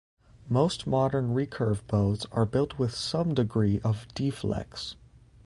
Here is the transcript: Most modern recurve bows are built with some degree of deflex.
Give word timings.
Most 0.49 0.87
modern 0.87 1.35
recurve 1.35 1.85
bows 1.85 2.25
are 2.31 2.47
built 2.47 2.79
with 2.79 2.91
some 2.95 3.35
degree 3.35 3.79
of 3.83 4.07
deflex. 4.15 4.95